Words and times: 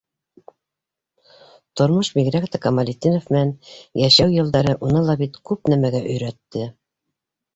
Тормош, 1.81 2.09
бигерәк 2.15 2.47
тә 2.55 2.61
Камалетдинов 2.63 3.29
менән 3.35 3.51
йәшәү 4.05 4.33
йылдары, 4.39 4.75
уны 4.89 5.03
ла 5.11 5.17
бит 5.23 5.37
күп 5.51 5.73
нәмәгә 5.75 6.05
өйрәтте. 6.15 6.65